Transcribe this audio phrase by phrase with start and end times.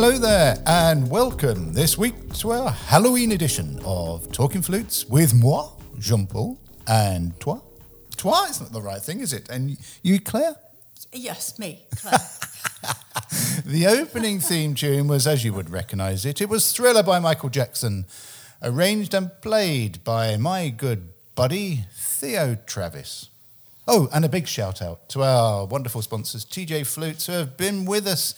[0.00, 5.70] Hello there, and welcome this week to our Halloween edition of Talking Flutes with moi,
[5.98, 7.58] Jean Paul, and toi.
[8.16, 9.48] Toi is not the right thing, is it?
[9.48, 10.54] And you, Claire?
[11.12, 12.20] Yes, me, Claire.
[13.66, 17.48] The opening theme tune was, as you would recognise it, it was Thriller by Michael
[17.48, 18.06] Jackson,
[18.62, 23.30] arranged and played by my good buddy Theo Travis.
[23.88, 27.84] Oh, and a big shout out to our wonderful sponsors, TJ Flutes, who have been
[27.84, 28.36] with us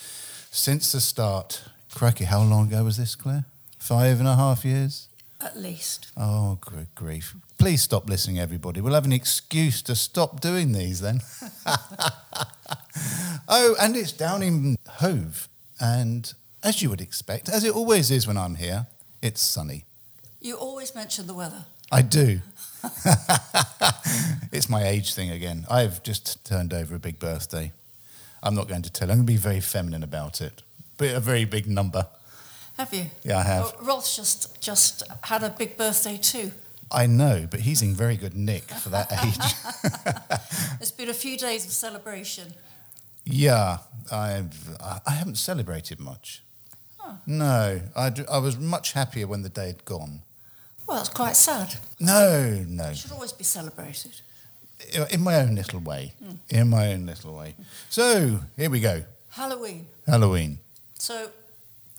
[0.51, 1.63] since the start.
[1.95, 3.45] Crikey, how long ago was this, Claire?
[3.79, 5.09] Five and a half years?
[5.41, 6.09] At least.
[6.17, 7.35] Oh, good grief.
[7.57, 8.81] Please stop listening, everybody.
[8.81, 11.21] We'll have an excuse to stop doing these then.
[13.49, 15.49] oh, and it's down in Hove.
[15.81, 18.87] And as you would expect, as it always is when I'm here,
[19.23, 19.85] it's sunny.
[20.41, 21.65] You always mention the weather.
[21.91, 22.41] I do.
[24.53, 25.67] it's my age thing again.
[25.71, 27.73] I've just turned over a big birthday.
[28.43, 29.11] I'm not going to tell.
[29.11, 30.63] I'm going to be very feminine about it,
[30.97, 32.07] but a very big number.
[32.77, 33.07] Have you?
[33.23, 33.63] Yeah, I have.
[33.63, 36.53] Well, Rolf's just just had a big birthday too.
[36.93, 39.55] I know, but he's in very good nick for that age.
[40.81, 42.55] It's been a few days of celebration.
[43.27, 43.79] yeah,
[44.11, 46.43] I've, I I haven't celebrated much.
[47.05, 47.19] Oh.
[47.27, 50.23] No, I was much happier when the day had gone.
[50.87, 51.75] Well, it's quite sad.
[51.99, 52.89] No, no.
[52.89, 54.23] It should always be celebrated.
[55.11, 56.13] In my own little way.
[56.49, 57.55] In my own little way.
[57.89, 59.05] So, here we go.
[59.31, 59.87] Halloween.
[60.07, 60.59] Halloween.
[60.95, 61.31] So,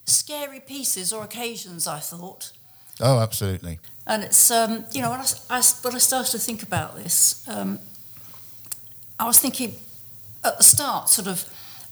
[0.06, 2.52] scary pieces or occasions, I thought.
[3.00, 3.80] Oh, absolutely.
[4.06, 7.48] And it's, um, you know, when I, I when I started to think about this,
[7.48, 7.80] um,
[9.20, 9.76] I was thinking
[10.44, 11.46] at the start, sort of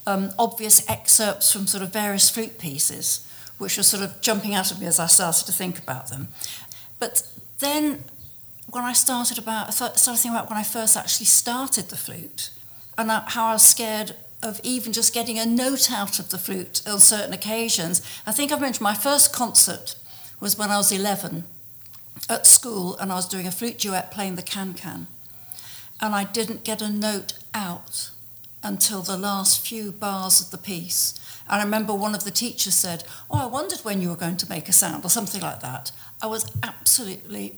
[0.08, 4.72] um, obvious excerpts from sort of various flute pieces, which were sort of jumping out
[4.72, 6.30] at me as I started to think about them.
[6.98, 7.24] But
[7.60, 8.04] then
[8.72, 12.52] when I started about, I started thinking about when I first actually started the flute
[12.98, 16.82] and how I was scared of even just getting a note out of the flute
[16.88, 18.02] on certain occasions.
[18.26, 19.96] I think I've mentioned my first concert
[20.40, 21.44] was when I was 11
[22.30, 25.08] at school and I was doing a flute duet playing the can can.
[26.02, 28.12] And I didn't get a note out
[28.64, 31.20] until the last few bars of the piece.
[31.50, 34.38] And I remember one of the teachers said, Oh, I wondered when you were going
[34.38, 35.92] to make a sound, or something like that.
[36.22, 37.58] I was absolutely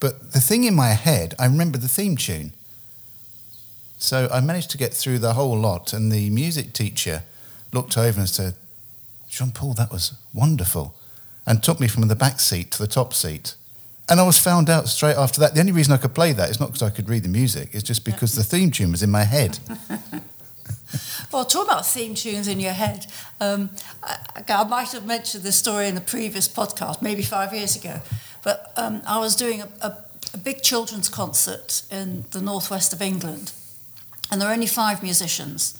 [0.00, 2.52] But the thing in my head, I remember the theme tune.
[3.98, 7.22] So I managed to get through the whole lot, and the music teacher
[7.72, 8.54] looked over and said,
[9.28, 10.94] Jean Paul, that was wonderful.
[11.46, 13.54] And took me from the back seat to the top seat.
[14.08, 15.54] And I was found out straight after that.
[15.54, 17.70] The only reason I could play that is not because I could read the music,
[17.72, 19.58] it's just because the theme tune was in my head.
[21.32, 23.06] Well, talk about theme tunes in your head.
[23.40, 23.70] Um,
[24.02, 24.18] I,
[24.48, 28.00] I might have mentioned this story in the previous podcast, maybe five years ago,
[28.44, 29.96] but um, I was doing a, a,
[30.34, 33.52] a big children's concert in the northwest of England,
[34.30, 35.74] and there were only five musicians,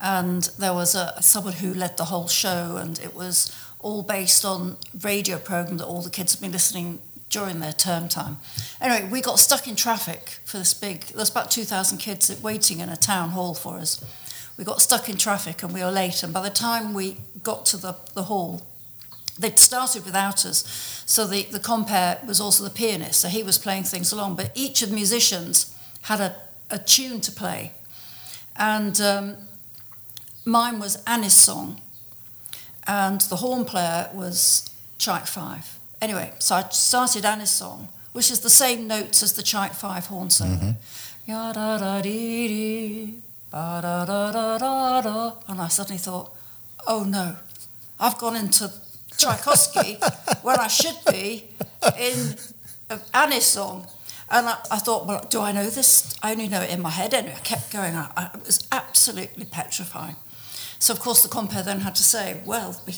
[0.00, 4.44] and there was a someone who led the whole show, and it was all based
[4.44, 8.38] on radio program that all the kids had been listening during their term time.
[8.80, 11.00] Anyway, we got stuck in traffic for this big.
[11.06, 14.02] There's about two thousand kids waiting in a town hall for us
[14.56, 16.22] we got stuck in traffic and we were late.
[16.22, 18.66] And by the time we got to the, the hall,
[19.38, 21.02] they'd started without us.
[21.06, 24.36] So the, the compere was also the pianist, so he was playing things along.
[24.36, 26.36] But each of the musicians had a,
[26.70, 27.72] a tune to play.
[28.56, 29.36] And um,
[30.44, 31.80] mine was Annie's song,
[32.86, 35.78] and the horn player was Tchaik Five.
[36.00, 40.06] Anyway, so I started Annie's song, which is the same notes as the Tchaik Five
[40.06, 40.76] horn solo.
[41.26, 43.14] Ya da da dee dee,
[43.50, 45.32] ba da da da da da.
[45.48, 46.30] And I suddenly thought,
[46.86, 47.36] oh no,
[47.98, 48.70] I've gone into
[49.16, 49.98] Tchaikovsky
[50.42, 51.50] when I should be
[51.98, 52.36] in
[53.12, 53.86] Annie's song.
[54.30, 56.16] And I, I thought, well, do I know this?
[56.22, 57.14] I only know it in my head.
[57.14, 57.94] Anyway, I kept going.
[57.94, 60.16] I, I, it was absolutely petrifying.
[60.78, 62.94] So, of course, the compere then had to say, well, we,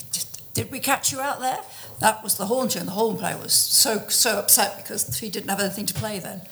[0.54, 1.58] did we catch you out there?
[2.00, 2.86] That was the horn tune.
[2.86, 6.42] The horn player was so, so upset because he didn't have anything to play then.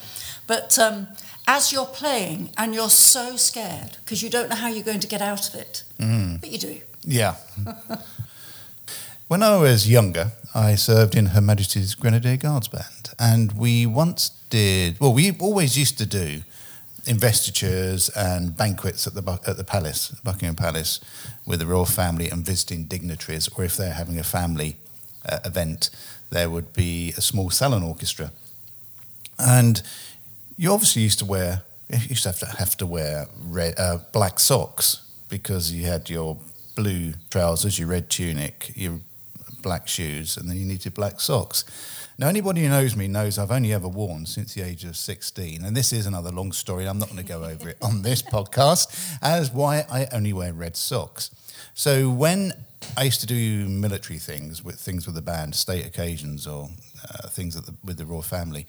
[0.46, 1.08] But um,
[1.46, 5.08] as you're playing and you're so scared because you don't know how you're going to
[5.08, 5.84] get out of it,
[6.40, 6.81] but you do.
[7.02, 7.37] Yeah.
[9.35, 14.29] when I was younger, I served in Her Majesty's Grenadier Guards Band, and we once
[14.49, 15.01] did.
[15.01, 16.43] Well, we always used to do
[17.05, 21.01] investitures and banquets at the at the palace, Buckingham Palace,
[21.45, 24.77] with the royal family and visiting dignitaries, or if they're having a family
[25.29, 25.91] uh, event,
[26.31, 28.31] there would be a small salon orchestra,
[29.37, 29.83] and
[30.57, 33.99] you obviously used to wear you used to have to have to wear red, uh,
[34.13, 36.39] black socks because you had your
[36.77, 39.01] blue trousers, your red tunic, your
[39.64, 41.64] black shoes, and then you needed black socks.
[42.16, 45.64] Now, anybody who knows me knows I've only ever worn since the age of 16.
[45.64, 46.87] And this is another long story.
[46.87, 50.52] I'm not going to go over it on this podcast as why I only wear
[50.52, 51.31] red socks.
[51.75, 52.52] So, when
[52.96, 56.69] I used to do military things with things with the band, state occasions, or
[57.02, 58.66] uh, things the, with the royal family,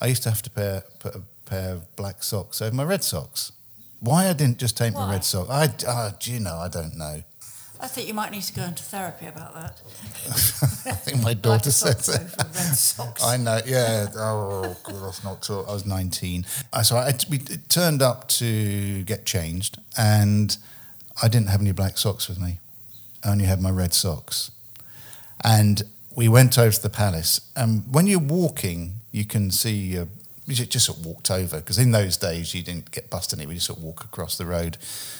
[0.00, 3.04] I used to have to pair, put a pair of black socks over my red
[3.04, 3.52] socks.
[4.00, 5.06] Why I didn't just take Why?
[5.06, 5.50] my red socks?
[5.50, 6.56] I, uh, do you know?
[6.56, 7.22] I don't know.
[7.80, 9.80] I think you might need to go into therapy about that.
[10.86, 12.20] I think my daughter sock that.
[12.20, 13.22] over red socks.
[13.22, 14.08] I know, yeah.
[14.16, 15.64] Oh, God, that's not true.
[15.68, 16.46] I was 19.
[16.72, 20.56] Uh, So I we it turned up to get changed, and
[21.22, 22.60] I didn't have any black socks with me.
[23.22, 24.50] I only had my red socks.
[25.44, 25.82] And
[26.14, 29.98] we went over to the palace, and when you're walking, you can see.
[29.98, 30.06] Uh,
[30.48, 33.46] we just sort of walked over because in those days you didn't get bus any.
[33.46, 34.76] We just sort of walk across the road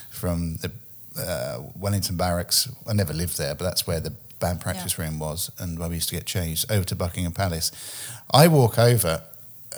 [0.08, 0.70] from the
[1.18, 2.68] uh, Wellington Barracks.
[2.86, 5.96] I never lived there, but that's where the band practice room was, and where we
[5.96, 7.72] used to get changed over to Buckingham Palace.
[8.30, 9.22] I walk over,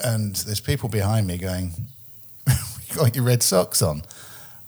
[0.03, 1.73] and there's people behind me going,
[2.47, 4.03] "You got your red socks on?"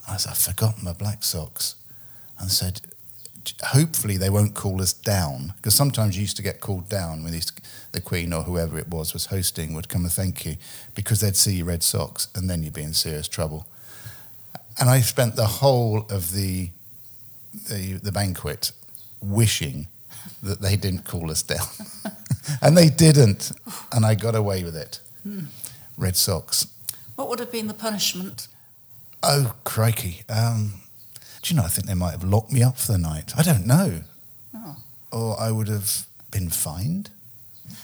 [0.09, 1.75] I said, "I've forgotten my black socks,"
[2.39, 2.81] and said,
[3.67, 7.33] "Hopefully they won't call us down because sometimes you used to get called down when
[7.33, 7.51] these,
[7.91, 10.55] the Queen or whoever it was was hosting would come and thank you
[10.95, 13.67] because they'd see your red socks, and then you'd be in serious trouble."
[14.81, 16.69] And I spent the whole of the
[17.69, 18.71] the, the banquet
[19.21, 19.87] wishing
[20.41, 21.67] that they didn't call us down.
[22.61, 23.51] and they didn't.
[23.91, 24.99] And I got away with it.
[25.97, 26.67] Red socks.
[27.15, 28.47] What would have been the punishment?
[29.21, 30.23] Oh, crikey.
[30.29, 30.81] Um,
[31.41, 33.33] do you know, I think they might have locked me up for the night.
[33.37, 34.01] I don't know.
[34.55, 34.77] Oh.
[35.11, 37.11] Or I would have been fined.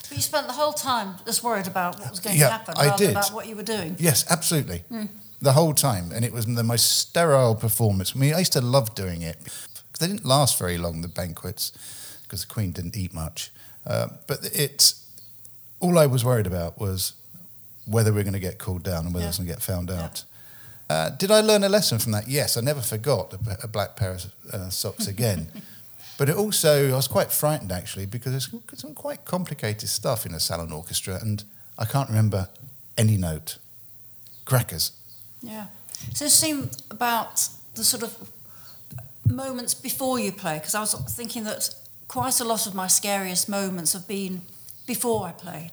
[0.09, 2.73] But you spent the whole time just worried about what was going Yeah, to happen
[2.77, 3.11] I rather did.
[3.11, 3.95] about what you were doing.
[3.99, 4.83] Yes, absolutely.
[5.41, 6.11] The whole time.
[6.11, 8.13] And it was the most sterile performance.
[8.15, 9.37] I mean, I used to love doing it.
[9.99, 11.71] They didn't last very long, the banquets,
[12.23, 13.51] because the Queen didn't eat much.
[13.85, 15.05] Uh, but it's
[15.79, 17.13] all I was worried about was
[17.85, 19.61] whether we are going to get called down and whether I was going to get
[19.61, 20.03] found Yeah.
[20.03, 20.23] out.
[20.89, 22.27] Uh, did I learn a lesson from that?
[22.27, 25.47] Yes, I never forgot a, a black pair of uh, socks again.
[26.17, 28.49] but it also, I was quite frightened actually because there's
[28.79, 31.43] some quite complicated stuff in a salon orchestra, and
[31.77, 32.49] I can't remember
[32.97, 33.57] any note.
[34.45, 34.91] Crackers.
[35.47, 35.65] Yeah.
[36.13, 38.15] So it seemed about the sort of
[39.25, 41.75] moments before you play, because I was thinking that
[42.07, 44.41] quite a lot of my scariest moments have been
[44.85, 45.71] before I played.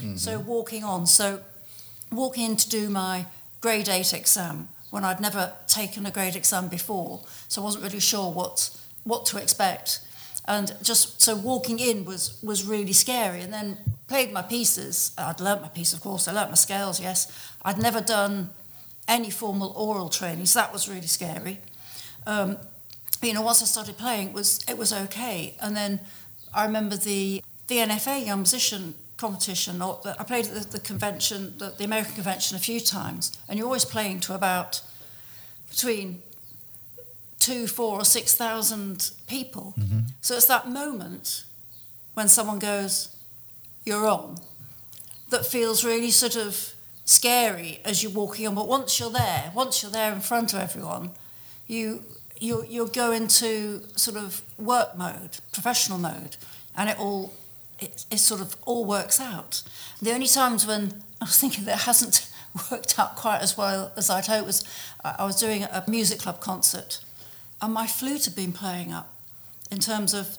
[0.00, 0.16] Mm-hmm.
[0.16, 1.40] So walking on, so
[2.10, 3.26] walking in to do my
[3.60, 8.00] grade eight exam when I'd never taken a grade exam before, so I wasn't really
[8.00, 8.70] sure what
[9.04, 10.00] what to expect,
[10.46, 13.40] and just so walking in was was really scary.
[13.42, 13.76] And then
[14.08, 15.12] played my pieces.
[15.16, 16.26] I'd learnt my piece, of course.
[16.26, 17.00] I learnt my scales.
[17.00, 17.30] Yes,
[17.62, 18.50] I'd never done
[19.10, 21.58] any formal aural training, so that was really scary.
[22.26, 22.56] Um,
[23.22, 25.54] you know, once I started playing, it was it was okay.
[25.60, 26.00] And then
[26.54, 29.82] I remember the the NFA Young Musician competition.
[29.82, 33.36] Or the, I played at the, the convention, the, the American convention, a few times,
[33.48, 34.80] and you're always playing to about
[35.68, 36.22] between
[37.38, 39.74] two, four, or six thousand people.
[40.20, 41.44] So it's that moment
[42.14, 43.14] when someone goes,
[43.84, 44.38] "You're on,"
[45.30, 46.74] that feels really sort of
[47.10, 48.54] scary as you're walking on.
[48.54, 51.10] But once you're there, once you're there in front of everyone,
[51.66, 52.04] you
[52.38, 56.36] you you go into sort of work mode, professional mode,
[56.76, 57.32] and it all
[57.78, 59.62] it, it sort of all works out.
[60.00, 62.30] The only times when I was thinking that it hasn't
[62.70, 64.64] worked out quite as well as I'd hoped was
[65.04, 67.00] I was doing a music club concert,
[67.60, 69.16] and my flute had been playing up.
[69.70, 70.36] In terms of,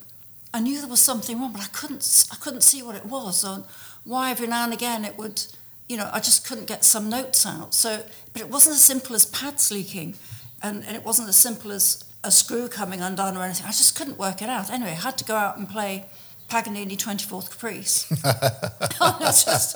[0.54, 3.44] I knew there was something wrong, but I couldn't I couldn't see what it was,
[3.44, 3.64] and
[4.04, 5.44] why every now and again it would,
[5.92, 7.74] you know, I just couldn't get some notes out.
[7.74, 10.16] So, but it wasn't as simple as pads leaking,
[10.64, 13.66] and, and it wasn't as simple as a screw coming undone or anything.
[13.66, 14.72] I just couldn't work it out.
[14.72, 16.06] Anyway, I had to go out and play
[16.48, 18.08] Paganini 24th Caprice.
[19.44, 19.76] just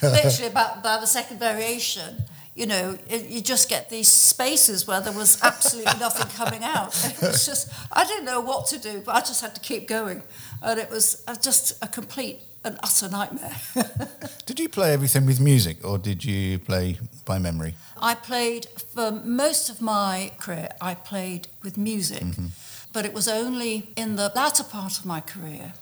[0.00, 2.22] literally about, about the second variation.
[2.54, 6.94] You know, it, you just get these spaces where there was absolutely nothing coming out.
[7.20, 9.88] It was just, I didn't know what to do, but I just had to keep
[9.88, 10.22] going.
[10.62, 13.56] And it was uh, just a complete and utter nightmare.
[14.46, 17.74] Did you play everything with music or did you play by memory?
[18.00, 20.68] I played for most of my career.
[20.80, 22.46] I played with music, mm-hmm.
[22.92, 25.72] but it was only in the latter part of my career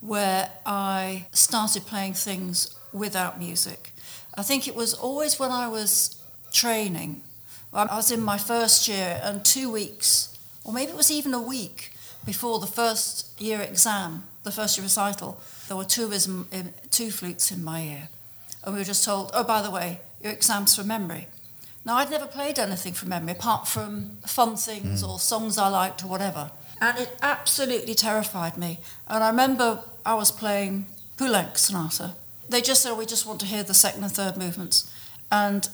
[0.00, 3.92] where I started playing things without music.
[4.36, 7.22] I think it was always when I was training.
[7.72, 11.42] I was in my first year, and two weeks, or maybe it was even a
[11.42, 11.92] week
[12.24, 16.10] before the first year exam, the first year recital, there were two,
[16.50, 18.08] in, two flutes in my ear.
[18.64, 21.28] And we were just told, oh, by the way, your exam's from memory.
[21.84, 25.08] Now, I'd never played anything from memory apart from fun things mm.
[25.08, 26.50] or songs I liked or whatever.
[26.80, 28.80] And it absolutely terrified me.
[29.06, 32.14] And I remember I was playing Poulenc Sonata.
[32.48, 34.92] They just said, oh, we just want to hear the second and third movements.
[35.30, 35.68] And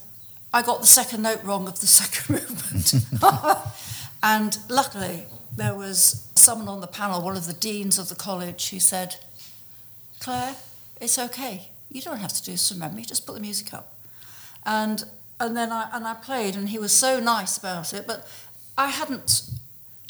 [0.52, 2.94] I got the second note wrong of the second movement.
[4.22, 5.24] and luckily,
[5.56, 9.16] there was someone on the panel, one of the deans of the college, who said,
[10.24, 10.56] Claire,
[11.02, 11.68] it's okay.
[11.90, 13.92] You don't have to do from memory, just put the music up.
[14.64, 15.04] And
[15.38, 18.26] and then I and I played and he was so nice about it, but
[18.78, 19.50] I hadn't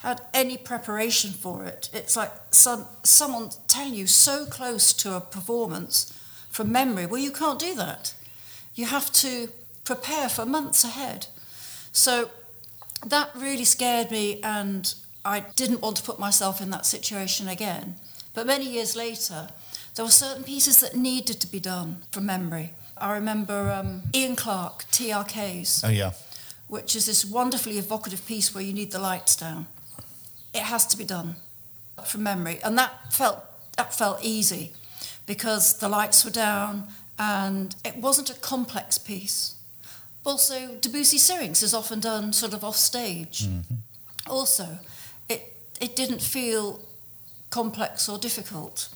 [0.02, 1.90] had any preparation for it.
[1.92, 6.16] It's like some someone telling you so close to a performance
[6.49, 7.06] from memory.
[7.06, 8.14] Well, you can't do that.
[8.76, 9.49] You have to
[9.83, 11.26] prepare for months ahead.
[11.90, 12.30] So
[13.04, 14.94] that really scared me and
[15.25, 17.97] I didn't want to put myself in that situation again.
[18.33, 19.49] But many years later,
[19.95, 22.71] there were certain pieces that needed to be done from memory.
[22.97, 25.85] I remember um, Ian Clarke, TRKs.
[25.85, 26.13] Oh, yeah.
[26.69, 29.67] Which is this wonderfully evocative piece where you need the lights down.
[30.53, 31.37] It has to be done
[32.07, 32.59] from memory.
[32.65, 33.41] And that felt,
[33.77, 34.73] that felt easy
[35.27, 39.57] because the lights were down and it wasn't a complex piece.
[40.25, 43.47] Also, Debussy Syrinx is often done sort of off stage.
[43.47, 43.75] Mm-hmm.
[44.27, 44.79] Also,
[45.81, 46.81] it didn't feel
[47.51, 48.89] complex or difficult.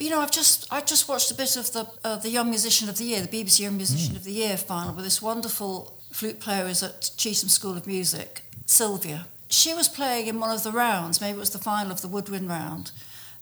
[0.00, 2.48] But you know, I've just I just watched a bit of the uh, the Young
[2.48, 4.16] Musician of the Year, the BBC Young Musician mm.
[4.16, 8.40] of the Year final with this wonderful flute player who's at Chetham School of Music,
[8.64, 9.26] Sylvia.
[9.50, 12.08] She was playing in one of the rounds, maybe it was the final of the
[12.08, 12.92] woodwind round.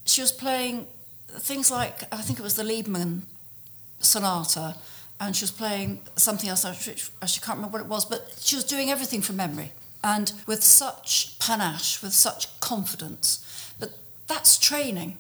[0.05, 0.89] She was playing
[1.29, 3.21] things like I think it was the Liebermann
[4.01, 4.75] sonata,
[5.21, 6.65] and she was playing something else.
[6.65, 9.71] I actually can't remember what it was, but she was doing everything from memory
[10.03, 13.47] and with such panache, with such confidence.
[13.79, 13.91] But
[14.27, 15.19] that's training.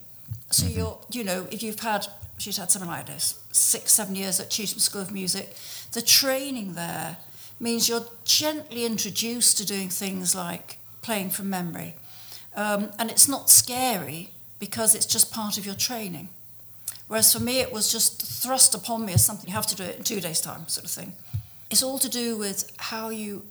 [0.51, 0.79] So mm-hmm.
[0.79, 2.07] you're, you know, if you've had,
[2.39, 5.55] she's had something like this, six, seven years at Chetham School of Music,
[5.93, 7.19] the training there
[7.61, 11.97] means you're gently introduced to doing things like playing from memory.
[12.57, 16.29] Um, and it's not scary because it's just part of your training.
[17.09, 19.83] Whereas for me, it was just thrust upon me as something you have to do
[19.83, 21.15] it in two days' time, sort of thing.
[21.71, 23.45] It's all to do with how you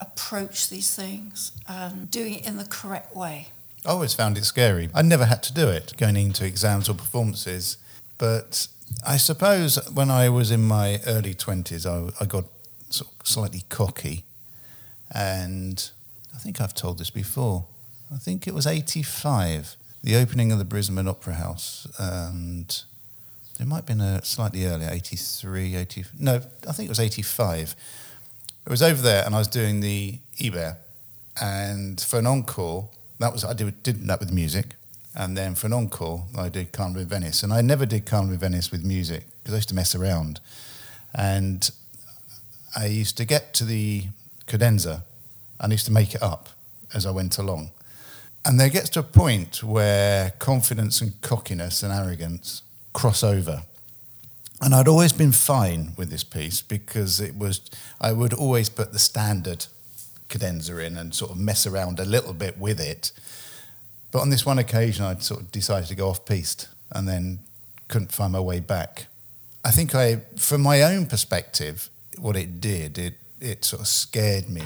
[0.00, 3.48] approach these things and doing it in the correct way.
[3.84, 4.90] I always found it scary.
[4.94, 7.78] I never had to do it going into exams or performances,
[8.18, 8.68] but
[9.06, 12.44] I suppose when I was in my early 20s, I, I got
[12.90, 14.24] sort of slightly cocky.
[15.10, 15.90] And
[16.34, 17.64] I think I've told this before.
[18.12, 21.86] I think it was 85, the opening of the Brisbane Opera House.
[21.98, 22.82] And
[23.58, 26.04] it might have been a slightly earlier, 83, 80.
[26.18, 26.36] No,
[26.68, 27.74] I think it was 85
[28.68, 30.76] it was over there, and I was doing the Ibert,
[31.40, 34.74] and for an encore, that was I did, did that with music,
[35.14, 38.34] and then for an encore, I did Carnival in Venice, and I never did Carnival
[38.34, 40.40] in Venice with music because I used to mess around,
[41.14, 41.70] and
[42.76, 44.04] I used to get to the
[44.46, 45.04] cadenza,
[45.60, 46.48] and I used to make it up
[46.94, 47.70] as I went along,
[48.44, 53.62] and there gets to a point where confidence and cockiness and arrogance cross over.
[54.60, 57.60] And I'd always been fine with this piece because it was,
[58.00, 59.66] I would always put the standard
[60.28, 63.12] cadenza in and sort of mess around a little bit with it.
[64.10, 67.40] But on this one occasion, I'd sort of decided to go off piste and then
[67.88, 69.06] couldn't find my way back.
[69.64, 74.48] I think I, from my own perspective, what it did, it, it sort of scared
[74.48, 74.62] me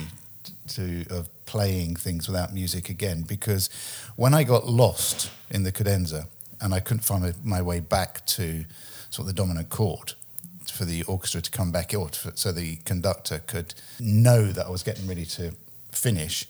[0.69, 3.69] to of playing things without music again because
[4.15, 6.27] when I got lost in the cadenza
[6.61, 8.65] and I couldn't find my way back to
[9.09, 10.13] sort of the dominant chord
[10.73, 14.83] for the orchestra to come back in, so the conductor could know that I was
[14.83, 15.53] getting ready to
[15.91, 16.47] finish.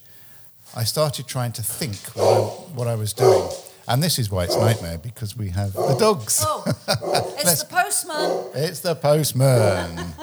[0.75, 2.39] I started trying to think what I,
[2.73, 3.49] what I was doing.
[3.87, 6.41] And this is why it's nightmare because we have the dogs.
[6.45, 6.63] Oh,
[7.37, 8.45] it's the postman.
[8.55, 10.13] It's the postman.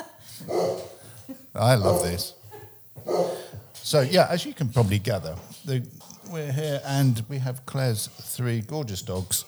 [1.54, 2.34] I love this.
[3.74, 5.84] So yeah, as you can probably gather, the,
[6.30, 9.44] we're here and we have Claire's three gorgeous dogs.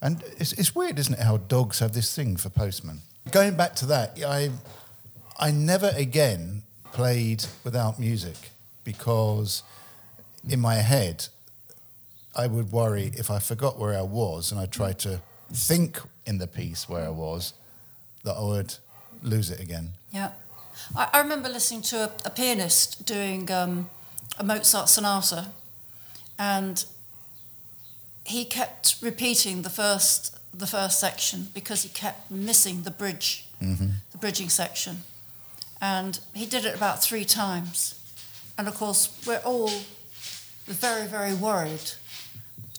[0.00, 3.00] And it's, it's weird, isn't it, how dogs have this thing for postmen?
[3.30, 4.50] Going back to that, I,
[5.38, 8.36] I never again played without music
[8.84, 9.62] because
[10.48, 11.26] in my head,
[12.34, 15.20] I would worry if I forgot where I was and I tried to
[15.52, 17.52] think in the piece where I was,
[18.24, 18.74] that I would
[19.22, 19.90] lose it again.
[20.12, 20.30] Yeah.
[20.96, 23.90] I, I remember listening to a, a pianist doing um,
[24.38, 25.48] a Mozart sonata,
[26.38, 26.84] and
[28.24, 33.88] he kept repeating the first the first section because he kept missing the bridge, mm-hmm.
[34.12, 34.98] the bridging section,
[35.80, 37.94] and he did it about three times.
[38.56, 39.70] And of course, we're all
[40.66, 41.92] very very worried,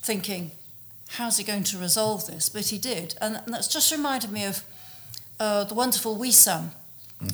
[0.01, 0.51] thinking,
[1.11, 2.49] how's he going to resolve this?
[2.49, 3.15] But he did.
[3.21, 4.63] And, and that's just reminded me of
[5.39, 6.69] uh, the wonderful Wissam.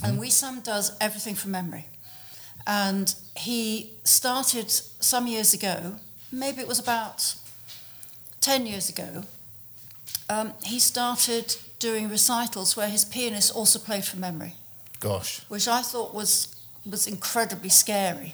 [0.04, 1.88] And Wissam does everything from memory.
[2.66, 5.96] And he started some years ago,
[6.32, 7.36] maybe it was about
[8.42, 9.24] 10 years ago,
[10.30, 14.56] um, he started doing recitals where his pianist also played from memory,
[15.00, 15.42] Gosh.
[15.50, 16.56] which I thought was,
[16.90, 18.34] was incredibly scary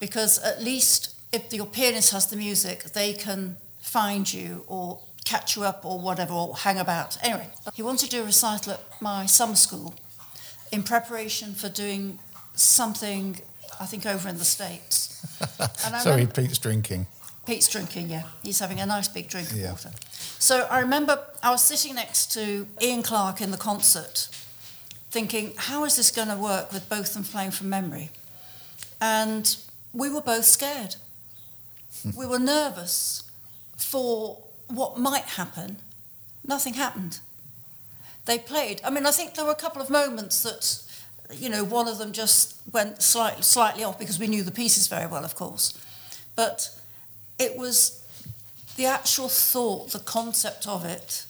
[0.00, 5.56] because at least if your pianist has the music, they can find you or catch
[5.56, 7.16] you up or whatever, or hang about.
[7.22, 9.94] Anyway, he wanted to do a recital at my summer school
[10.72, 12.18] in preparation for doing
[12.54, 13.40] something,
[13.80, 15.08] I think, over in the States.
[15.86, 17.06] And I Sorry, Pete's drinking.
[17.46, 18.22] Pete's drinking, yeah.
[18.42, 19.70] He's having a nice big drink of Yeah.
[19.72, 19.90] water.
[20.42, 24.28] So I remember I was sitting next to Ian Clarke in the concert,
[25.08, 28.10] thinking, how is this going to work with both of them playing from memory?
[29.00, 29.56] And
[29.92, 30.96] we were both scared.
[32.02, 32.10] Hmm.
[32.18, 33.22] we were nervous
[33.76, 35.76] for what might happen.
[36.44, 37.20] Nothing happened.
[38.24, 38.80] They played.
[38.84, 40.82] I mean, I think there were a couple of moments that,
[41.40, 44.88] you know, one of them just went slightly, slightly off because we knew the pieces
[44.88, 45.72] very well, of course.
[46.34, 46.68] But
[47.38, 48.01] it was
[48.76, 51.26] the actual thought, the concept of it,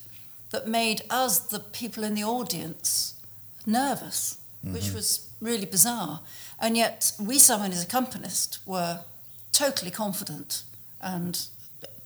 [0.50, 3.14] that made us, the people in the audience,
[3.66, 4.96] nervous, which mm-hmm.
[4.96, 6.20] was really bizarre.
[6.60, 9.00] And yet, we, some as accompanist, were
[9.50, 10.62] totally confident
[11.00, 11.46] and,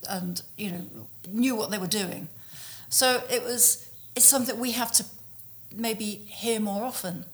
[0.09, 0.83] and you know,
[1.29, 2.29] knew what they were doing.
[2.89, 5.05] So it was, it's something we have to
[5.75, 7.25] maybe hear more often.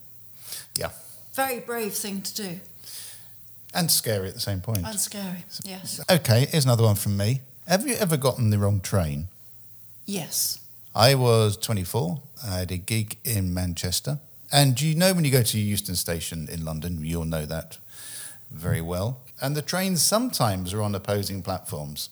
[0.75, 0.89] Yeah.
[1.33, 2.59] Very brave thing to do
[3.73, 4.85] And scary at the same point.
[4.85, 5.45] and scary.
[5.63, 6.01] Yes.
[6.09, 7.41] Okay, here's another one from me.
[7.67, 9.29] Have you ever gotten the wrong train?
[10.05, 10.59] Yes.
[10.93, 12.21] I was 24.
[12.45, 14.19] I had a gig in Manchester.
[14.51, 17.77] And you know when you go to Euston Station in London, you'll know that
[18.51, 19.21] very well.
[19.41, 22.09] And the trains sometimes are on opposing platforms.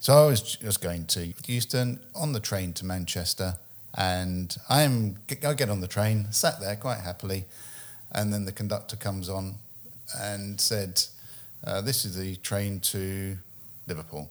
[0.00, 3.54] So I was just going to Euston on the train to Manchester,
[3.96, 7.46] and I'm I get on the train, sat there quite happily,
[8.12, 9.54] and then the conductor comes on
[10.14, 11.02] and said,
[11.66, 13.38] uh, "This is the train to
[13.86, 14.30] Liverpool."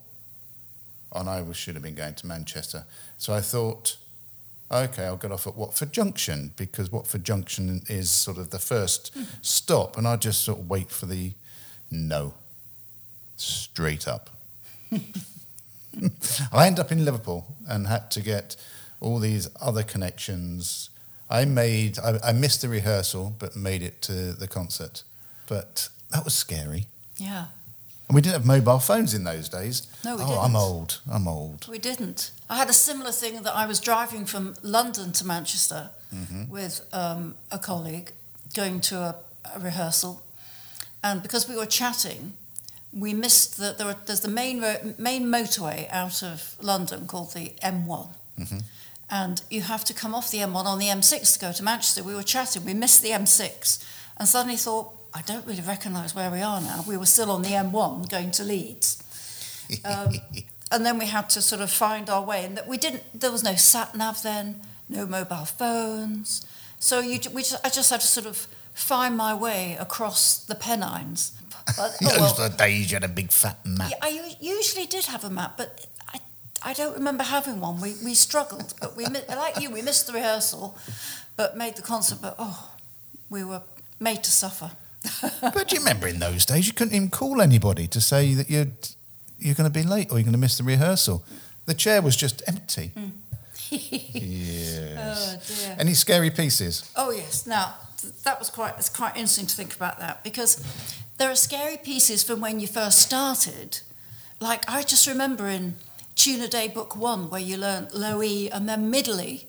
[1.12, 2.86] And I should have been going to Manchester.
[3.18, 3.98] So I thought,
[4.72, 9.14] okay, I'll get off at Watford Junction because Watford Junction is sort of the first
[9.14, 9.24] hmm.
[9.42, 11.34] stop, and I'll just sort of wait for the
[11.92, 12.34] no,
[13.38, 14.30] straight up.
[16.52, 18.56] I end up in Liverpool and had to get
[19.00, 20.90] all these other connections.
[21.30, 25.04] I made, I, I missed the rehearsal, but made it to the concert.
[25.48, 26.88] But that was scary.
[27.18, 27.46] Yeah.
[28.10, 29.88] And we didn't have mobile phones in those days.
[30.04, 30.44] No, we oh, didn't.
[30.44, 31.00] I'm old.
[31.10, 31.68] I'm old.
[31.70, 32.32] We didn't.
[32.50, 36.52] I had a similar thing that I was driving from London to Manchester Mm-hmm.
[36.52, 38.12] with um, a colleague
[38.54, 39.16] going to a,
[39.56, 40.22] a rehearsal,
[41.02, 42.34] and because we were chatting,
[42.94, 47.34] we missed that there were, there's the main ro- main motorway out of London called
[47.34, 48.60] the M1, Mm-hmm.
[49.10, 52.04] and you have to come off the M1 on the M6 to go to Manchester.
[52.04, 53.84] We were chatting, we missed the M6,
[54.18, 56.84] and suddenly thought, I don't really recognise where we are now.
[56.88, 59.02] We were still on the M1 going to Leeds.
[59.86, 60.14] Um,
[60.72, 63.04] and then we had to sort of find our way, and that we didn't.
[63.20, 66.46] There was no sat nav then, no mobile phones,
[66.84, 70.56] so you, we just, I just had to sort of find my way across the
[70.56, 71.32] Pennines.
[71.66, 73.90] But, oh, well, Those were the days you had a big fat map.
[73.90, 76.20] yeah, I usually did have a map, but I,
[76.62, 77.80] I don't remember having one.
[77.80, 80.78] We, we struggled, but we like you, we missed the rehearsal,
[81.38, 82.20] but made the concert.
[82.22, 82.72] But oh,
[83.30, 83.62] we were
[84.02, 84.72] made to suffer.
[85.42, 88.50] But do you remember in those days you couldn't even call anybody to say that
[88.50, 88.74] you'd,
[89.38, 91.24] you're going to be late or you're going to miss the rehearsal.
[91.66, 92.92] The chair was just empty.
[92.94, 93.10] Hmm.
[93.70, 94.80] yes.
[95.06, 95.76] Oh dear.
[95.80, 96.90] Any scary pieces?
[96.96, 97.46] Oh yes.
[97.46, 100.64] Now th- that was quite it's quite interesting to think about that because
[101.18, 103.80] there are scary pieces from when you first started.
[104.40, 105.76] Like I just remember in
[106.16, 109.46] Tune a Day Book One where you learn low E and then middle E,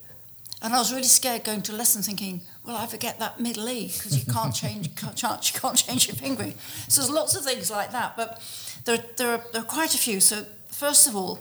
[0.62, 3.86] and I was really scared going to lesson thinking, well I forget that middle E
[3.88, 5.20] because you can't change you can't,
[5.54, 6.54] you can't change your fingering.
[6.88, 8.40] So there's lots of things like that, but
[8.84, 10.20] there there are, there are quite a few.
[10.20, 11.38] So first of all.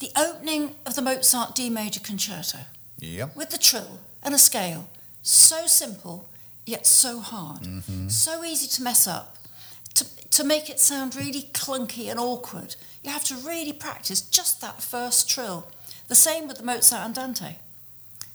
[0.00, 2.58] The opening of the Mozart D major concerto
[2.98, 3.36] Yep.
[3.36, 4.88] with the trill and a scale.
[5.22, 6.28] So simple,
[6.66, 7.62] yet so hard.
[7.62, 8.08] Mm-hmm.
[8.08, 9.38] So easy to mess up.
[9.94, 14.60] To, to make it sound really clunky and awkward, you have to really practice just
[14.60, 15.68] that first trill.
[16.08, 17.56] The same with the Mozart Andante.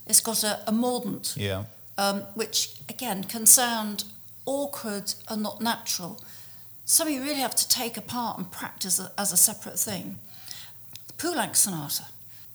[0.09, 1.65] It's got a, a mordent, Yeah.
[1.97, 4.03] um, which again can sound
[4.45, 6.19] awkward and not natural.
[6.85, 10.17] Some you really have to take apart and practice as a separate thing.
[11.07, 12.05] The Poulenc Sonata,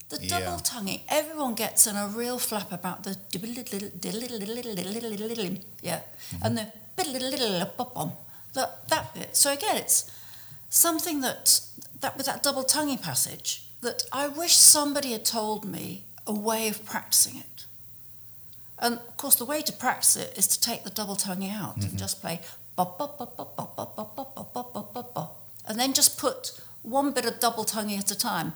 [0.08, 0.40] the Yeah.
[0.40, 3.16] double tonguing, everyone gets in a real flap about the
[5.82, 6.00] yeah,
[6.42, 6.72] and the
[8.54, 9.36] that that bit.
[9.36, 10.10] So again, it's
[10.70, 11.60] something that
[12.00, 16.68] that with that double tonguing passage that I wish somebody had told me a way
[16.68, 17.66] of practicing it.
[18.78, 21.76] And of course, the way to practice it is to take the double tonguing out
[21.76, 22.40] and just play
[22.76, 25.28] ba ba ba ba ba ba ba ba ba ba ba ba ba,
[25.66, 28.52] and then just put one bit of double tonguing at a time,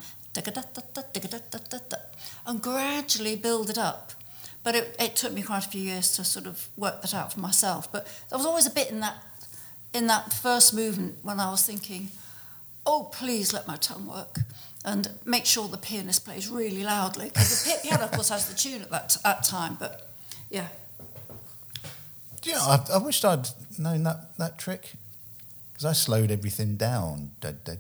[2.46, 4.12] and gradually build it up.
[4.64, 7.32] But it, it took me quite a few years to sort of work that out
[7.32, 7.90] for myself.
[7.90, 9.22] But there was always a bit in that
[9.94, 12.10] in that first movement when I was thinking,
[12.84, 14.40] oh, please let my tongue work
[14.84, 17.28] and make sure the pianist plays really loudly.
[17.28, 20.10] Because the piano, of course, has the tune at that, that time, but
[20.50, 20.68] yeah.
[22.42, 24.92] Yeah, I, I wished I'd known that, that trick
[25.72, 27.32] because I slowed everything down.
[27.40, 27.74] Da, da,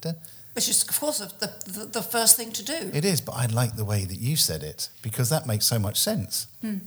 [0.00, 0.12] da.
[0.54, 2.90] Which is, of course, the, the, the first thing to do.
[2.92, 5.78] It is, but I like the way that you said it because that makes so
[5.78, 6.46] much sense.
[6.62, 6.78] Hmm.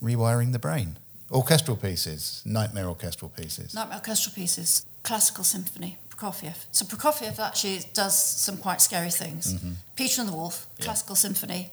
[0.00, 0.96] Rewiring the brain.
[1.30, 3.74] Orchestral pieces, nightmare orchestral pieces.
[3.74, 6.54] Nightmare orchestral pieces, classical symphony, Prokofiev.
[6.72, 9.54] So Prokofiev actually does some quite scary things.
[9.96, 10.84] Peter and the Wolf, Yeah.
[10.86, 11.70] classical symphony,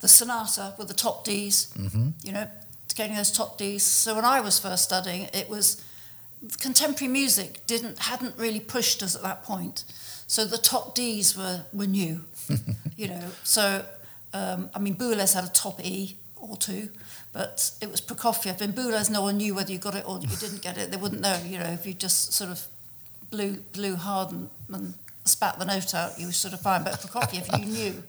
[0.00, 1.68] the sonata with the top Ds,
[2.22, 2.48] you know,
[2.94, 3.82] getting those top Ds.
[3.82, 5.82] So when I was first studying, it was
[6.60, 9.84] contemporary music didn't hadn't really pushed us at that point.
[10.26, 12.24] So the top Ds were, were new,
[12.96, 13.24] you know.
[13.44, 13.84] So
[14.32, 16.90] um, I mean, Boulez had a top E or two,
[17.32, 18.60] but it was Prokofiev.
[18.60, 20.90] In Boulez, no one knew whether you got it or you didn't get it.
[20.90, 22.66] They wouldn't know, you know, if you just sort of
[23.30, 26.84] blew blew hard and, and spat the note out, you were sort of fine.
[26.84, 28.02] But for Prokofiev, you knew.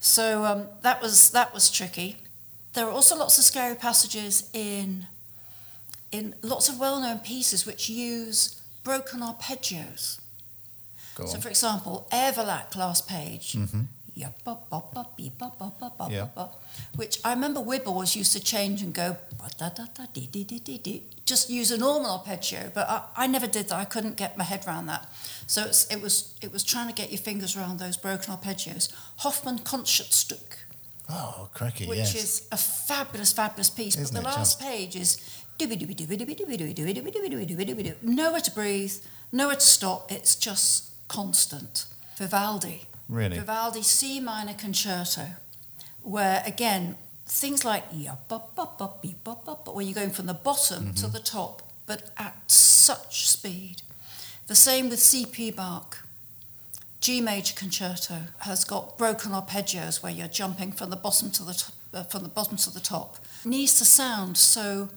[0.00, 2.16] So um, that was that was tricky.
[2.74, 5.06] There are also lots of scary passages in
[6.12, 10.18] in lots of well-known pieces which use broken arpeggios.
[11.26, 13.86] So, for example, Everlack last page, Mhm
[16.96, 19.16] which I remember Wibbles used to change and go,
[21.24, 23.76] just use a normal arpeggio, but I, I never did that.
[23.76, 25.08] I couldn't get my head around that.
[25.46, 28.92] So it was it was trying to get your fingers around those broken arpeggios.
[29.18, 30.64] Hoffman Concertstück.
[31.10, 32.14] Oh, cracky, Which yes.
[32.14, 33.96] is a fabulous, fabulous piece.
[33.96, 34.68] Isn't but the last just...
[34.70, 35.18] page is
[38.02, 38.92] nowhere to breathe,
[39.32, 40.12] nowhere to stop.
[40.12, 41.86] It's just constant.
[42.18, 42.82] Vivaldi.
[43.08, 43.38] Really?
[43.38, 45.26] Vivaldi C minor concerto,
[46.02, 52.50] where again things like where you're going from the bottom to the top, but at
[52.50, 53.82] such speed.
[54.46, 55.50] The same with C.P.
[55.50, 56.04] Bach.
[57.00, 61.54] G major concerto has got broken arpeggios where you're jumping from the bottom to the
[61.54, 63.18] top, uh, from the bottom to the top.
[63.44, 64.88] needs to sound so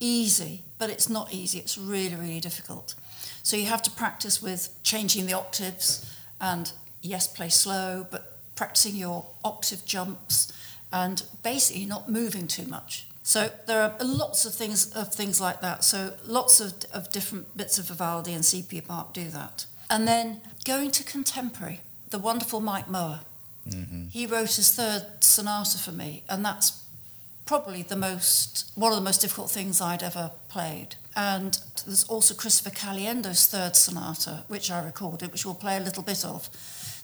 [0.00, 1.58] easy, but it's not easy.
[1.58, 2.94] It's really really difficult.
[3.42, 6.72] So you have to practice with changing the octaves and
[7.06, 10.52] yes, play slow, but practicing your octave jumps
[10.92, 13.06] and basically not moving too much.
[13.22, 15.82] So there are lots of things of things like that.
[15.82, 18.80] So lots of, of different bits of Vivaldi and C.P.
[18.80, 19.66] Bach do that.
[19.90, 23.20] And then going to contemporary, the wonderful Mike Mower.
[23.68, 24.08] Mm-hmm.
[24.08, 26.84] He wrote his third sonata for me, and that's
[27.46, 30.94] probably the most one of the most difficult things I'd ever played.
[31.16, 36.02] And there's also Christopher Caliendo's third sonata, which I recorded, which we'll play a little
[36.02, 36.48] bit of.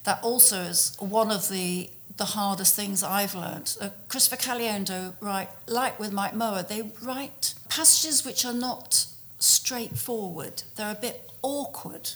[0.04, 3.76] That also is one of the the hardest things I've learned.
[3.80, 9.06] Uh, Christopher Caliendo write like with Mike Mower, they write passages which are not
[9.38, 10.62] straightforward.
[10.76, 12.10] They're a bit awkward.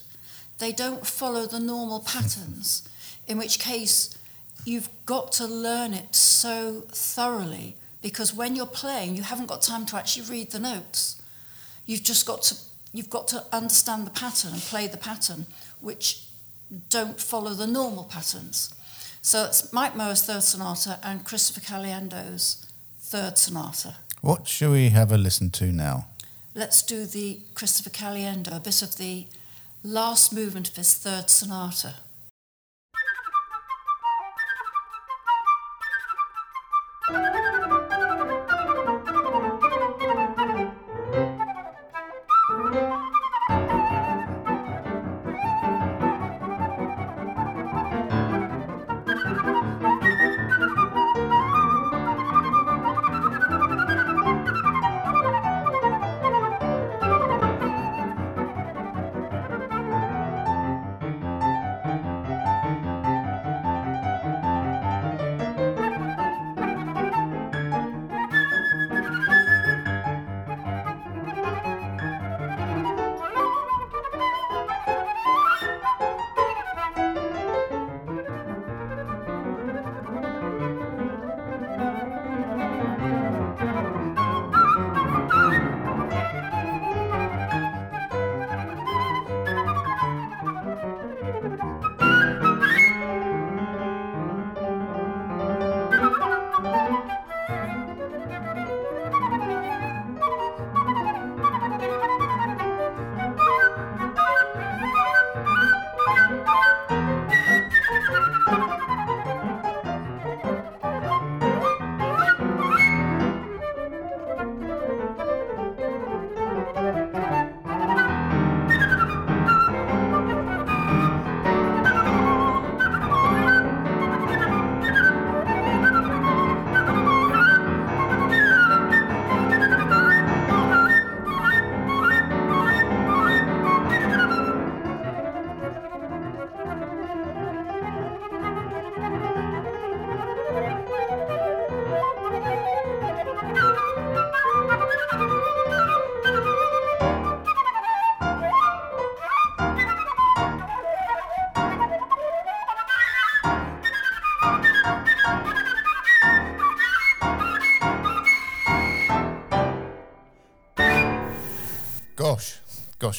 [0.58, 2.88] They don't follow the normal patterns.
[3.26, 4.16] In which case,
[4.64, 9.86] you've got to learn it so thoroughly because when you're playing, you haven't got time
[9.86, 11.20] to actually read the notes.
[11.86, 12.56] You've just got to
[12.92, 15.46] you've got to understand the pattern and play the pattern,
[15.80, 16.25] which
[16.88, 18.74] don't follow the normal patterns.
[19.22, 22.66] So it's Mike Mower's third sonata and Christopher Caliendo's
[22.98, 23.96] third sonata.
[24.20, 26.06] What shall we have a listen to now?
[26.54, 29.26] Let's do the Christopher Caliendo, a bit of the
[29.84, 31.96] last movement of his third sonata.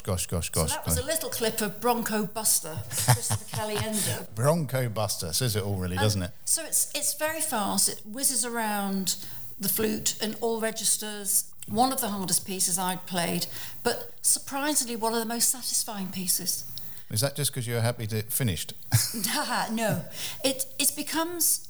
[0.08, 0.70] Gosh, gosh, gosh.
[0.70, 4.26] So that was a little clip of Bronco Buster, Christopher Caliendo.
[4.36, 6.32] Bronco Buster says it all, really, um, doesn't it?
[6.46, 7.90] So it's it's very fast.
[7.90, 9.18] It whizzes around
[9.60, 11.52] the flute and all registers.
[11.68, 13.48] One of the hardest pieces I'd played,
[13.84, 16.64] but surprisingly one of the most satisfying pieces.
[17.12, 18.74] Is that just because you're happy to finished?
[19.72, 20.06] no,
[20.46, 21.68] it it becomes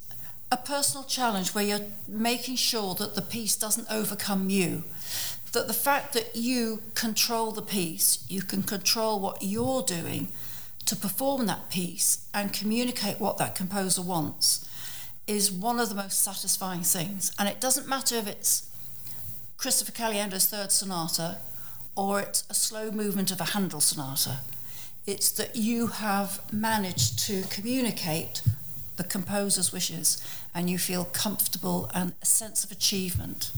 [0.52, 4.84] a personal challenge where you're making sure that the piece doesn't overcome you.
[5.54, 10.28] That the fact that you control the piece, you can control what you're doing
[10.86, 14.68] to perform that piece and communicate what that composer wants
[15.28, 17.34] is one of the most satisfying things.
[17.38, 18.70] And it doesn't matter if it's
[19.58, 21.40] Christopher Caliendo's third sonata
[21.96, 24.38] or it's a slow movement of a Handel sonata.
[25.06, 28.42] It's that you have managed to communicate
[28.96, 33.52] the composer's wishes and you feel comfortable and a sense of achievement.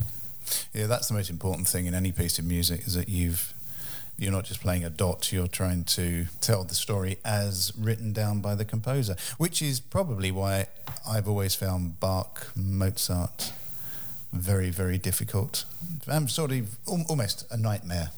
[0.73, 3.53] Yeah, that's the most important thing in any piece of music is that you've
[4.17, 8.41] you're not just playing a dot, you're trying to tell the story as written down
[8.41, 10.65] by the composer, which is probably why
[11.07, 13.53] I've always found Bach, Mozart
[14.33, 15.63] very, very difficult.
[16.07, 18.11] I'm sort of almost a nightmare.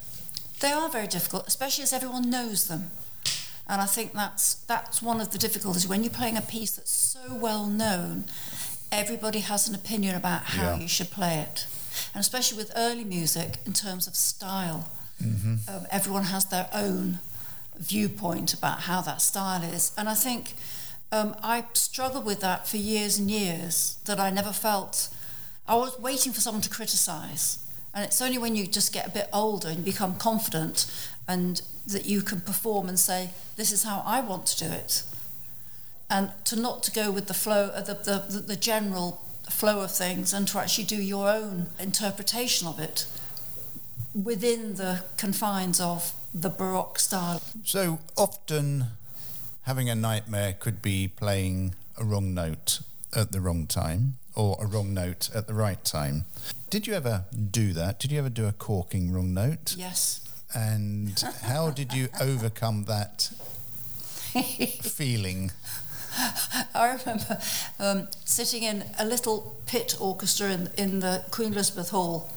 [0.60, 2.90] They are very difficult, especially as everyone knows them.
[3.68, 6.92] And I think that's that's one of the difficulties when you're playing a piece that's
[6.92, 8.26] so well known.
[8.92, 10.80] Everybody has an opinion about how Yeah.
[10.80, 11.66] you should play it,
[12.14, 14.90] and especially with early music in terms of style.
[15.68, 17.20] Um, everyone has their own
[17.78, 20.54] viewpoint about how that style is, and I think
[21.12, 23.98] um, I struggled with that for years and years.
[24.06, 25.10] That I never felt
[25.68, 27.60] I was waiting for someone to criticise.
[27.94, 30.86] And it's only when you just get a bit older and become confident
[31.28, 35.04] and that you can perform and say, this is how I want to do it.
[36.10, 39.92] And to not to go with the flow, uh, the, the, the general flow of
[39.92, 43.06] things and to actually do your own interpretation of it
[44.14, 47.42] within the confines of the Baroque style.
[47.64, 48.86] So often
[49.64, 52.82] having a nightmare could be playing a wrong note
[53.16, 56.26] at the wrong time or a wrong note at the right time.
[56.70, 58.00] Did you ever do that?
[58.00, 59.76] Did you ever do a corking wrong note?
[59.78, 60.22] Yes.
[60.54, 63.30] And how did you overcome that
[64.82, 65.52] feeling?
[66.76, 67.40] I remember
[67.80, 72.30] um, sitting in a little pit orchestra in, in the Queen Elizabeth Hall,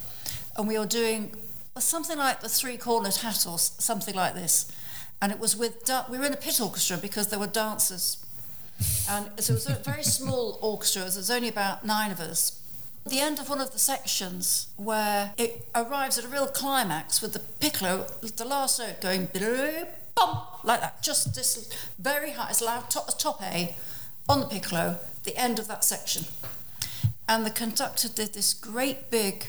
[0.56, 1.34] and we were doing
[1.78, 4.70] something like the Three Cornered Hat or something like this.
[5.20, 8.24] And it was with, we were in a pit orchestra because there were dancers.
[9.08, 12.60] And so it was a very small orchestra, there was only about nine of us.
[13.06, 17.20] At the end of one of the sections, where it arrives at a real climax
[17.20, 19.26] with the piccolo, the last note going
[20.14, 23.74] bum, like that, just this very high, as loud, top, top A
[24.28, 26.24] on the piccolo, the end of that section.
[27.28, 29.46] And the conductor did this great big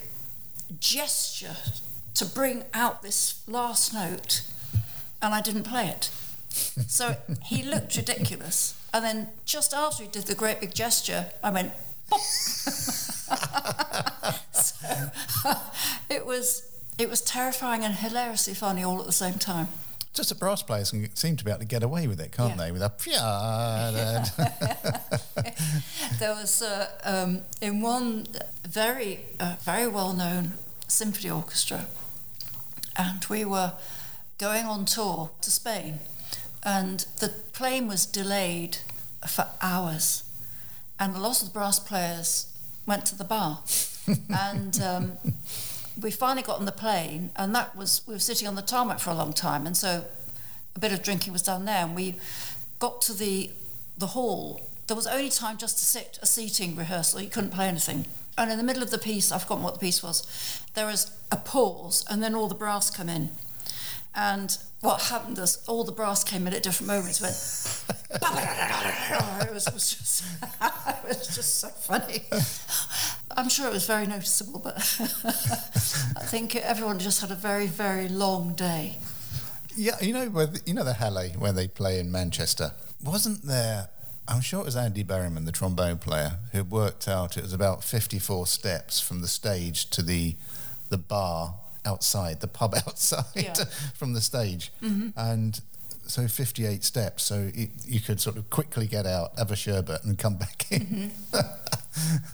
[0.79, 1.57] gesture
[2.13, 4.43] to bring out this last note,
[5.21, 6.09] and I didn't play it.
[6.87, 8.79] So he looked ridiculous.
[8.93, 11.73] And then just after he did the great big gesture, I went,
[14.51, 14.85] so
[16.09, 19.67] it was it was terrifying and hilariously funny all at the same time.
[20.15, 22.51] Just the brass players can seem to be able to get away with it, can't
[22.51, 22.65] Yeah.
[22.65, 22.71] they?
[22.71, 24.25] With a pia.
[26.19, 28.27] There was uh, um, in one
[28.67, 30.53] very uh, very well known
[30.87, 31.87] symphony orchestra,
[32.95, 33.73] and we were
[34.37, 35.99] going on tour to Spain,
[36.63, 38.77] and the plane was delayed
[39.27, 40.23] for hours,
[40.99, 42.47] and a lot of the brass players
[42.85, 43.59] went to the bar,
[44.29, 44.81] and.
[44.81, 45.17] Um,
[45.99, 48.99] we finally got on the plane, and that was we were sitting on the tarmac
[48.99, 50.05] for a long time, and so
[50.75, 51.83] a bit of drinking was done there.
[51.83, 52.15] And we
[52.79, 53.51] got to the
[53.97, 54.61] the hall.
[54.87, 57.21] There was only time just to sit a seating rehearsal.
[57.21, 58.05] You couldn't play anything.
[58.37, 60.61] And in the middle of the piece, I've forgotten what the piece was.
[60.73, 63.29] There was a pause, and then all the brass come in.
[64.13, 67.21] And what happened is all the brass came in at different moments.
[67.21, 67.33] Went.
[69.49, 70.23] it, was, it was just
[70.61, 72.23] it was just so funny.
[73.37, 74.75] I'm sure it was very noticeable, but
[76.17, 78.97] I think everyone just had a very, very long day.
[79.75, 82.71] Yeah, you know, the, you know the Halle where they play in Manchester.
[83.03, 83.89] Wasn't there?
[84.27, 87.83] I'm sure it was Andy Berryman, the trombone player, who worked out it was about
[87.83, 90.35] 54 steps from the stage to the
[90.89, 93.53] the bar outside, the pub outside Yeah.
[93.95, 95.09] from the stage, mm-hmm.
[95.17, 95.59] and
[96.07, 97.23] so 58 steps.
[97.23, 100.65] So it, you could sort of quickly get out, have a sherbet, and come back
[100.71, 101.11] in.
[101.31, 102.25] Mm-hmm.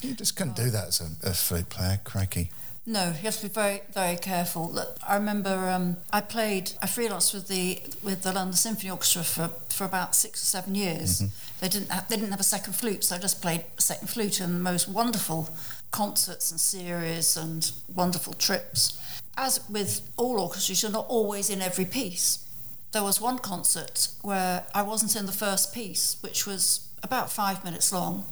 [0.00, 2.50] You just couldn't do that as a, a flute player, crikey.
[2.84, 4.68] No, you have to be very, very careful.
[4.68, 9.22] Look, I remember um, I played, I freelanced with the with the London Symphony Orchestra
[9.22, 11.22] for, for about six or seven years.
[11.60, 14.08] They didn't have, they didn't have a second flute, so I just played a second
[14.08, 15.48] flute and the most wonderful
[15.92, 18.98] concerts and series and wonderful trips.
[19.36, 22.44] As with all orchestras, you're not always in every piece.
[22.90, 27.64] There was one concert where I wasn't in the first piece, which was about five
[27.64, 28.24] minutes long.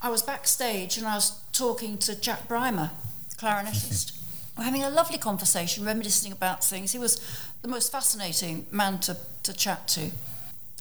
[0.00, 2.90] I was backstage and I was talking to Jack Brymer,
[3.30, 4.12] the clarinetist.
[4.56, 6.92] We're having a lovely conversation, reminiscing about things.
[6.92, 7.20] He was
[7.62, 10.10] the most fascinating man to, to chat to.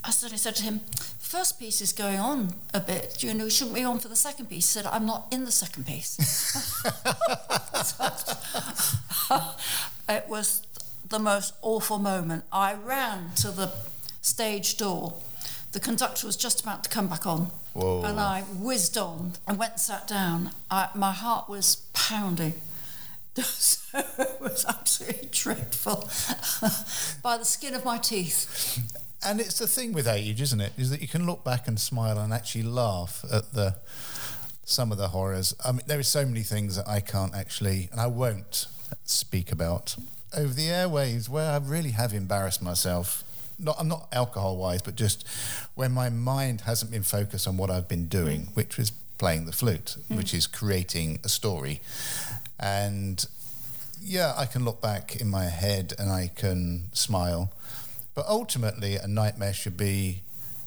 [0.03, 0.81] I suddenly said to him,
[1.19, 3.21] first piece is going on a bit.
[3.23, 4.73] You know, shouldn't we be on for the second piece?
[4.73, 6.17] He said, I'm not in the second piece.
[10.09, 10.63] it was
[11.07, 12.45] the most awful moment.
[12.51, 13.71] I ran to the
[14.21, 15.13] stage door.
[15.71, 17.51] The conductor was just about to come back on.
[17.73, 18.03] Whoa.
[18.03, 20.51] And I whizzed on and went and sat down.
[20.71, 22.53] I, my heart was pounding.
[23.43, 26.09] So it was absolutely dreadful
[27.23, 28.79] by the skin of my teeth.
[29.23, 30.73] And it's the thing with age, isn't it?
[30.75, 33.75] Is that you can look back and smile and actually laugh at the
[34.67, 35.55] some of the horrors.
[35.63, 38.67] I mean, there are so many things that I can't actually, and I won't
[39.05, 39.95] speak about
[40.35, 43.23] over the airwaves where I really have embarrassed myself.
[43.59, 45.27] Not, I'm not alcohol wise, but just
[45.75, 49.51] when my mind hasn't been focused on what I've been doing, which was playing the
[49.51, 50.17] flute, mm.
[50.17, 51.81] which is creating a story.
[52.59, 53.25] And
[53.99, 57.51] yeah, I can look back in my head and I can smile
[58.17, 60.23] but ultimately, a nightmare should be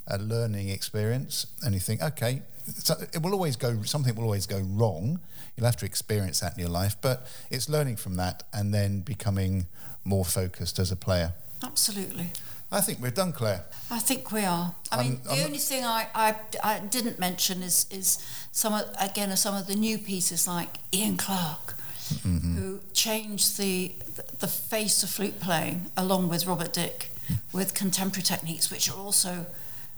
[0.06, 1.48] a learning experience.
[1.64, 5.18] And you think, okay, so it will always go, something will always go wrong.
[5.56, 9.00] You'll have to experience that in your life, but it's learning from that and then
[9.00, 9.66] becoming
[10.04, 11.32] more focused as a player.
[11.60, 12.28] Absolutely.
[12.72, 13.64] I think we're done, Claire.
[13.90, 14.74] I think we are.
[14.92, 18.74] I mean, I'm, the I'm only thing I, I, I, didn't mention is is some
[18.74, 21.74] of, again some of the new pieces like Ian Clarke,
[22.08, 22.56] mm-hmm.
[22.56, 23.92] who changed the
[24.38, 27.10] the face of flute playing along with Robert Dick
[27.52, 29.46] with contemporary techniques, which are also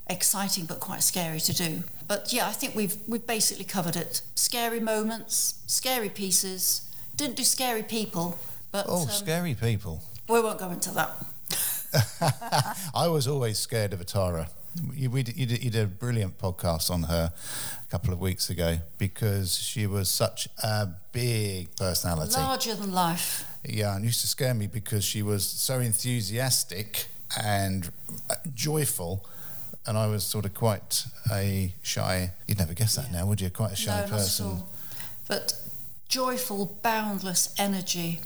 [0.09, 1.83] exciting but quite scary to do.
[2.09, 4.23] But yeah, I think we've we've basically covered it.
[4.35, 6.89] Scary moments, scary pieces.
[7.17, 8.39] Didn't do scary people,
[8.71, 10.03] but oh, um, scary people.
[10.27, 11.11] We won't go into that.
[12.95, 14.49] I was always scared of Atarah.
[14.95, 18.49] You, we, you, did, you did a brilliant podcast on her a couple of weeks
[18.49, 22.37] ago because she was such a big personality.
[22.37, 23.47] Larger than life.
[23.65, 27.07] Yeah, and used to scare me because she was so enthusiastic
[27.43, 27.91] and
[28.31, 29.27] uh, joyful.
[29.87, 32.33] And I was sort of quite a shy.
[32.47, 33.21] You'd never guess that yeah.
[33.21, 33.51] now, would you?
[33.51, 34.63] Quite a shy no, person.
[35.29, 35.55] But
[36.09, 38.21] joyful, boundless energy.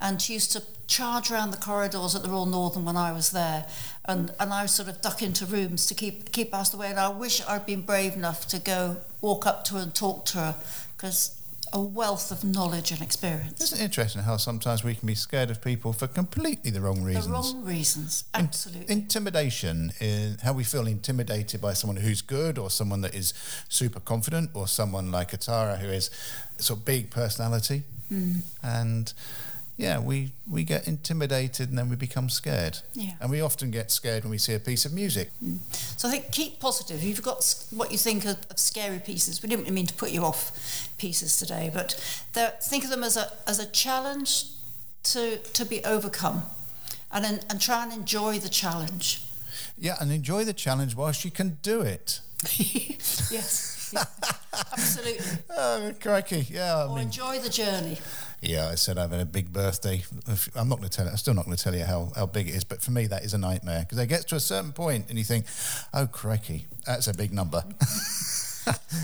[0.00, 0.62] And she used to
[0.92, 3.66] charge around the corridors at the Royal Northern when I was there,
[4.04, 6.90] and, and I sort of duck into rooms to keep keep us away.
[6.90, 10.26] And I wish I'd been brave enough to go walk up to her and talk
[10.26, 10.54] to her,
[10.94, 11.38] because
[11.72, 13.58] a wealth of knowledge and experience.
[13.62, 17.02] Isn't it interesting how sometimes we can be scared of people for completely the wrong
[17.02, 17.26] reasons?
[17.26, 18.92] The wrong reasons, absolutely.
[18.92, 23.32] In- intimidation, in how we feel intimidated by someone who's good or someone that is
[23.70, 26.10] super confident or someone like Atarah who is
[26.58, 27.84] sort of big personality.
[28.12, 28.42] Mm.
[28.62, 29.14] And
[29.82, 32.78] yeah, we, we get intimidated and then we become scared.
[32.94, 33.14] Yeah.
[33.20, 35.30] And we often get scared when we see a piece of music.
[35.44, 35.58] Mm.
[35.98, 36.98] So I think keep positive.
[36.98, 40.12] If you've got what you think of, of, scary pieces, we didn't mean to put
[40.12, 41.92] you off pieces today, but
[42.62, 44.44] think of them as a, as a challenge
[45.02, 46.44] to, to be overcome
[47.10, 49.24] and, and try and enjoy the challenge.
[49.76, 52.20] Yeah, and enjoy the challenge whilst you can do it.
[52.56, 53.92] yes,
[54.72, 55.24] absolutely.
[55.54, 56.76] Oh, crikey, yeah.
[56.76, 57.98] I or mean, enjoy the journey.
[58.40, 60.02] Yeah, I said I've had a big birthday.
[60.56, 61.10] I'm not going to tell it.
[61.10, 63.06] I'm still not going to tell you how, how big it is, but for me
[63.06, 65.46] that is a nightmare because it gets to a certain point and you think,
[65.94, 67.64] oh crikey, that's a big number.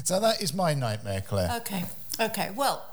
[0.04, 1.59] so that is my nightmare, Claire.
[1.59, 1.84] Okay,
[2.18, 2.50] okay.
[2.56, 2.84] Well,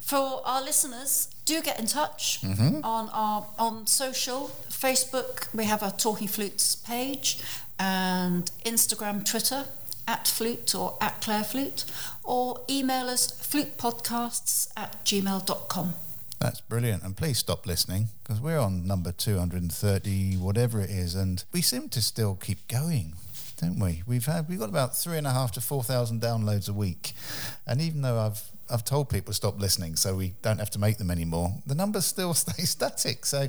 [0.00, 2.84] for our listeners, do get in touch mm-hmm.
[2.84, 5.52] on our on social Facebook.
[5.52, 7.42] We have a Talking Flutes page
[7.78, 9.66] and Instagram, Twitter
[10.10, 11.84] at flute or at Claire Flute,
[12.24, 15.94] or email us flutepodcasts at gmail.com.
[16.40, 17.04] That's brilliant.
[17.04, 21.88] And please stop listening because we're on number 230, whatever it is, and we seem
[21.90, 23.12] to still keep going.
[23.60, 24.02] Don't we?
[24.06, 27.12] We've had we've got about three and a half to four thousand downloads a week,
[27.66, 30.78] and even though I've I've told people to stop listening so we don't have to
[30.78, 33.26] make them anymore, the numbers still stay static.
[33.26, 33.48] So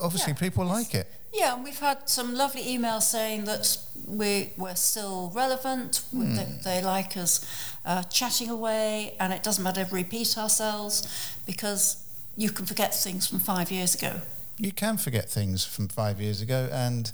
[0.00, 0.38] obviously yeah.
[0.38, 1.08] people like it.
[1.32, 6.36] Yeah, and we've had some lovely emails saying that we, we're still relevant, mm.
[6.36, 7.44] they, they, like us
[7.84, 12.02] uh, chatting away, and it doesn't matter if we repeat ourselves because
[12.36, 14.20] you can forget things from five years ago.
[14.58, 17.12] You can forget things from five years ago, and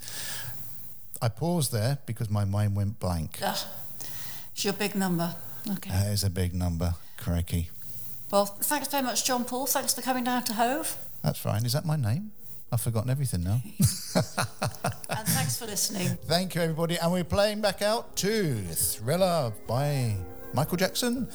[1.21, 3.39] I paused there because my mind went blank.
[3.43, 3.69] Ah,
[4.53, 5.35] it's your big number.
[5.69, 5.91] Okay.
[5.91, 7.71] That is a big number, crikey.
[8.31, 9.67] Well, thanks very much, John Paul.
[9.67, 10.97] Thanks for coming down to Hove.
[11.23, 11.65] That's fine.
[11.65, 12.33] Is that my name?
[12.73, 13.61] I've forgotten everything now.
[14.14, 16.09] and thanks for listening.
[16.25, 16.99] Thank you, everybody.
[16.99, 20.16] And we're playing back out to Thriller by
[20.55, 21.29] Michael Jackson,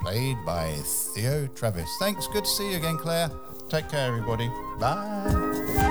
[0.00, 0.72] played by
[1.14, 1.88] Theo Travis.
[1.98, 2.26] Thanks.
[2.28, 3.30] Good to see you again, Claire.
[3.70, 4.50] Take care, everybody.
[4.78, 5.90] Bye.